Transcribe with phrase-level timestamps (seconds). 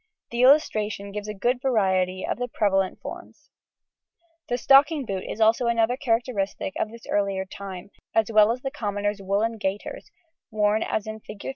[0.31, 3.51] The illustration gives a good variety of the prevalent forms.
[4.49, 8.71] The stocking boot is also another characteristic of this earlier time, as well as the
[8.71, 10.09] commoners' woollen gaiters,
[10.49, 11.45] worn as in Fig.